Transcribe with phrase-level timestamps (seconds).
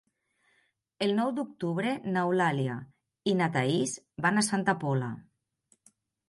[1.07, 2.77] El nou d'octubre n'Eulàlia
[3.33, 3.95] i na Thaís
[4.27, 5.13] van a Santa Pola.